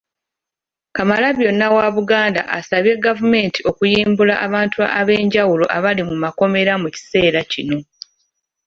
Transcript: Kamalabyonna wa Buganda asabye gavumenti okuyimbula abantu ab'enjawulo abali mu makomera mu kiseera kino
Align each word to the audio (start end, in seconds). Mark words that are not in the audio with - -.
Kamalabyonna 0.95 1.67
wa 1.75 1.87
Buganda 1.95 2.41
asabye 2.57 2.93
gavumenti 3.05 3.59
okuyimbula 3.69 4.33
abantu 4.45 4.77
ab'enjawulo 4.99 5.65
abali 5.77 6.01
mu 6.09 6.15
makomera 6.23 6.73
mu 6.81 6.87
kiseera 6.95 7.39
kino 7.51 7.77